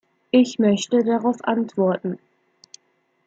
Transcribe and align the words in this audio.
Ich 0.31 0.57
möchte 0.57 1.03
darauf 1.03 1.43
antworten. 1.43 2.17